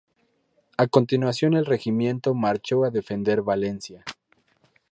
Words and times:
A 0.79 0.87
continuación 0.87 1.53
el 1.53 1.67
regimiento 1.67 2.33
marchó 2.33 2.85
a 2.85 2.89
defender 2.89 3.43
Valencia. 3.43 4.03